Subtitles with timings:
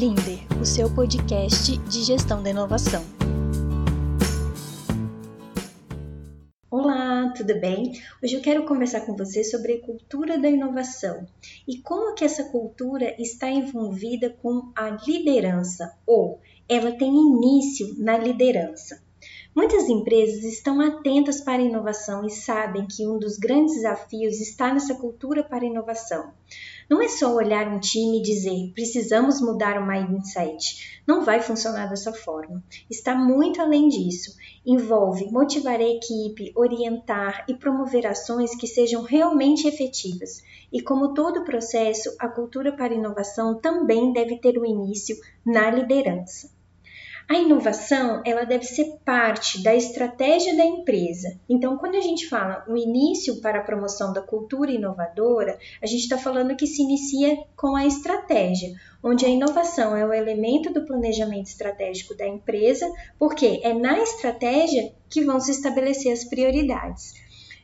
[0.00, 3.04] Blinder, o seu podcast de gestão da inovação.
[6.70, 7.92] Olá, tudo bem?
[8.24, 11.26] Hoje eu quero conversar com você sobre a cultura da inovação
[11.68, 18.16] e como que essa cultura está envolvida com a liderança ou ela tem início na
[18.16, 19.02] liderança.
[19.52, 24.72] Muitas empresas estão atentas para a inovação e sabem que um dos grandes desafios está
[24.72, 26.32] nessa cultura para a inovação.
[26.88, 31.02] Não é só olhar um time e dizer precisamos mudar o mindset.
[31.04, 32.62] Não vai funcionar dessa forma.
[32.88, 34.36] Está muito além disso.
[34.64, 40.44] Envolve motivar a equipe, orientar e promover ações que sejam realmente efetivas.
[40.72, 45.16] E como todo processo, a cultura para a inovação também deve ter o um início
[45.44, 46.59] na liderança.
[47.30, 51.38] A inovação, ela deve ser parte da estratégia da empresa.
[51.48, 56.00] Então, quando a gente fala o início para a promoção da cultura inovadora, a gente
[56.00, 60.84] está falando que se inicia com a estratégia, onde a inovação é o elemento do
[60.84, 67.14] planejamento estratégico da empresa, porque é na estratégia que vão se estabelecer as prioridades.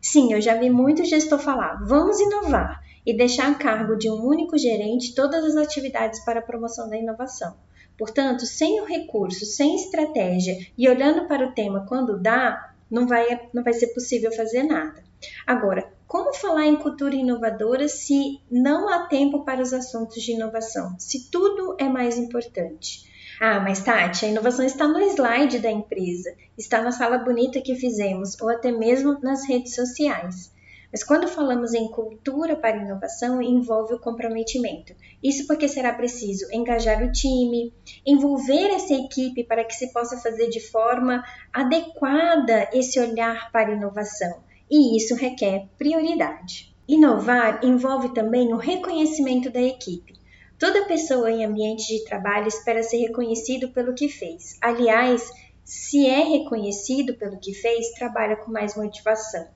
[0.00, 4.24] Sim, eu já vi muito gestor falar, vamos inovar, e deixar a cargo de um
[4.24, 7.54] único gerente todas as atividades para a promoção da inovação.
[7.96, 13.48] Portanto, sem o recurso, sem estratégia e olhando para o tema quando dá, não vai,
[13.52, 15.02] não vai ser possível fazer nada.
[15.46, 20.94] Agora, como falar em cultura inovadora se não há tempo para os assuntos de inovação?
[20.98, 23.10] Se tudo é mais importante.
[23.40, 27.74] Ah, mas Tati, a inovação está no slide da empresa, está na sala bonita que
[27.74, 30.52] fizemos ou até mesmo nas redes sociais.
[30.92, 34.94] Mas quando falamos em cultura para inovação, envolve o comprometimento.
[35.22, 37.72] Isso porque será preciso engajar o time,
[38.04, 44.42] envolver essa equipe para que se possa fazer de forma adequada esse olhar para inovação.
[44.70, 46.74] E isso requer prioridade.
[46.86, 50.20] Inovar envolve também o reconhecimento da equipe.
[50.58, 54.58] Toda pessoa em ambiente de trabalho espera ser reconhecido pelo que fez.
[54.60, 55.28] Aliás,
[55.64, 59.48] se é reconhecido pelo que fez, trabalha com mais motivação.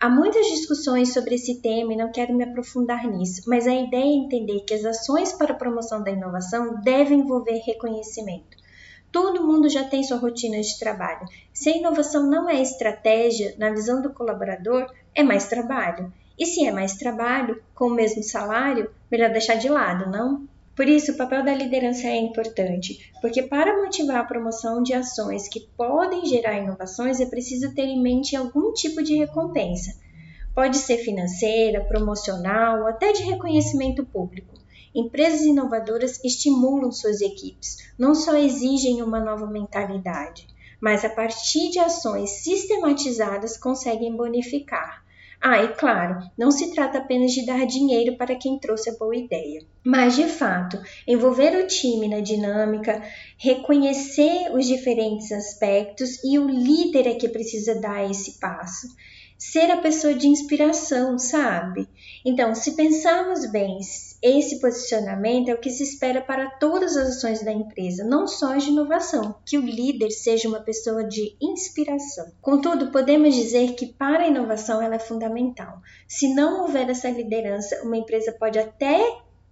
[0.00, 4.02] Há muitas discussões sobre esse tema e não quero me aprofundar nisso, mas a ideia
[4.02, 8.56] é entender que as ações para a promoção da inovação devem envolver reconhecimento.
[9.12, 11.26] Todo mundo já tem sua rotina de trabalho.
[11.52, 16.12] Se a inovação não é estratégia, na visão do colaborador, é mais trabalho.
[16.38, 20.48] E se é mais trabalho, com o mesmo salário, melhor deixar de lado, não?
[20.80, 25.46] Por isso, o papel da liderança é importante, porque para motivar a promoção de ações
[25.46, 29.92] que podem gerar inovações é preciso ter em mente algum tipo de recompensa.
[30.54, 34.54] Pode ser financeira, promocional ou até de reconhecimento público.
[34.94, 40.46] Empresas inovadoras estimulam suas equipes, não só exigem uma nova mentalidade,
[40.80, 45.04] mas a partir de ações sistematizadas conseguem bonificar
[45.42, 49.16] ah, e claro, não se trata apenas de dar dinheiro para quem trouxe a boa
[49.16, 53.02] ideia, mas de fato envolver o time na dinâmica,
[53.38, 58.86] reconhecer os diferentes aspectos e o líder é que precisa dar esse passo
[59.40, 61.88] ser a pessoa de inspiração, sabe?
[62.26, 63.78] Então, se pensarmos bem,
[64.22, 68.54] esse posicionamento é o que se espera para todas as ações da empresa, não só
[68.54, 72.30] as de inovação, que o líder seja uma pessoa de inspiração.
[72.42, 75.80] Contudo, podemos dizer que para a inovação ela é fundamental.
[76.06, 79.00] Se não houver essa liderança, uma empresa pode até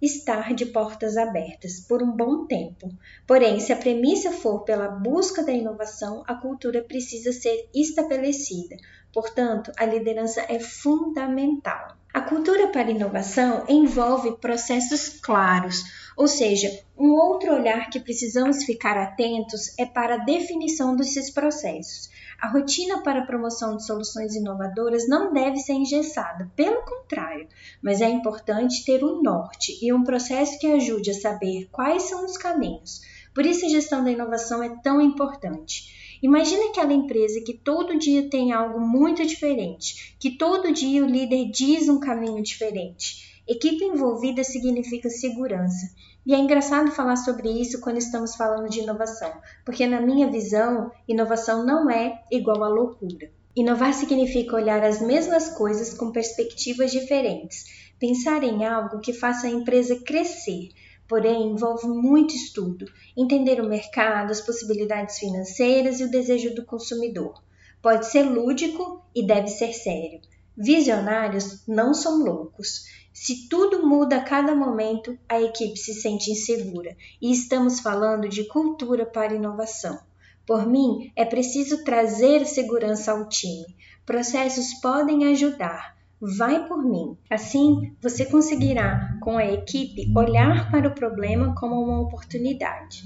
[0.01, 2.89] estar de portas abertas por um bom tempo.
[3.27, 8.75] Porém, se a premissa for pela busca da inovação, a cultura precisa ser estabelecida.
[9.11, 11.97] Portanto, a liderança é fundamental.
[12.13, 15.83] A cultura para inovação envolve processos claros,
[16.17, 22.09] ou seja, um outro olhar que precisamos ficar atentos é para a definição desses processos.
[22.41, 27.47] A rotina para a promoção de soluções inovadoras não deve ser engessada, pelo contrário,
[27.81, 32.25] mas é importante ter um norte e um processo que ajude a saber quais são
[32.25, 33.01] os caminhos.
[33.33, 36.17] Por isso, a gestão da inovação é tão importante.
[36.21, 41.49] Imagina aquela empresa que todo dia tem algo muito diferente, que todo dia o líder
[41.49, 43.28] diz um caminho diferente.
[43.49, 45.89] Equipe envolvida significa segurança.
[46.23, 49.33] E é engraçado falar sobre isso quando estamos falando de inovação,
[49.65, 53.31] porque na minha visão, inovação não é igual à loucura.
[53.55, 57.65] Inovar significa olhar as mesmas coisas com perspectivas diferentes,
[57.97, 60.69] pensar em algo que faça a empresa crescer,
[61.07, 62.85] porém envolve muito estudo,
[63.17, 67.41] entender o mercado, as possibilidades financeiras e o desejo do consumidor.
[67.81, 70.21] Pode ser lúdico e deve ser sério.
[70.61, 72.83] Visionários não são loucos.
[73.11, 78.47] Se tudo muda a cada momento, a equipe se sente insegura e estamos falando de
[78.47, 79.99] cultura para inovação.
[80.45, 83.75] Por mim, é preciso trazer segurança ao time.
[84.05, 87.17] Processos podem ajudar, vai por mim.
[87.29, 93.03] Assim, você conseguirá, com a equipe, olhar para o problema como uma oportunidade.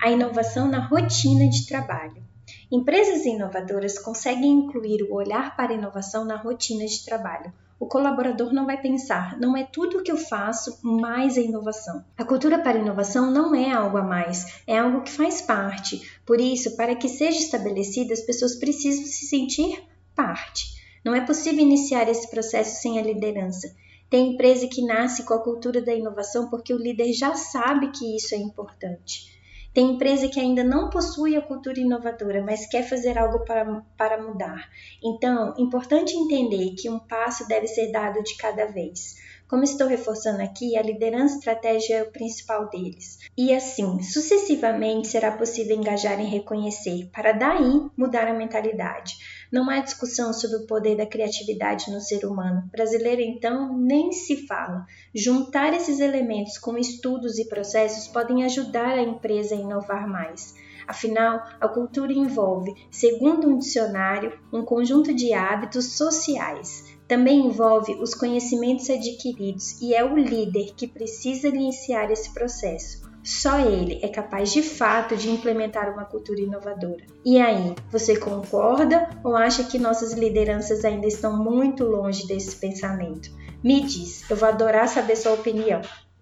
[0.00, 2.22] A inovação na rotina de trabalho.
[2.70, 7.52] Empresas inovadoras conseguem incluir o olhar para a inovação na rotina de trabalho.
[7.80, 12.04] O colaborador não vai pensar, não é tudo que eu faço mais a inovação.
[12.16, 16.02] A cultura para a inovação não é algo a mais, é algo que faz parte.
[16.26, 19.84] Por isso, para que seja estabelecida, as pessoas precisam se sentir
[20.14, 20.76] parte.
[21.04, 23.72] Não é possível iniciar esse processo sem a liderança.
[24.10, 28.16] Tem empresa que nasce com a cultura da inovação porque o líder já sabe que
[28.16, 29.37] isso é importante.
[29.72, 34.20] Tem empresa que ainda não possui a cultura inovadora, mas quer fazer algo para, para
[34.22, 34.68] mudar.
[35.02, 39.16] Então, importante entender que um passo deve ser dado de cada vez.
[39.48, 43.18] Como estou reforçando aqui, a liderança estratégica é o principal deles.
[43.34, 49.14] E assim, sucessivamente será possível engajar em reconhecer, para daí mudar a mentalidade.
[49.50, 52.68] Não há discussão sobre o poder da criatividade no ser humano.
[52.70, 54.86] Brasileiro, então, nem se fala.
[55.14, 60.54] Juntar esses elementos com estudos e processos podem ajudar a empresa a inovar mais.
[60.86, 66.96] Afinal, a cultura envolve, segundo um dicionário, um conjunto de hábitos sociais.
[67.06, 73.07] Também envolve os conhecimentos adquiridos e é o líder que precisa iniciar esse processo.
[73.28, 77.04] Só ele é capaz de fato de implementar uma cultura inovadora.
[77.22, 83.30] E aí, você concorda ou acha que nossas lideranças ainda estão muito longe desse pensamento?
[83.62, 85.82] Me diz, eu vou adorar saber sua opinião.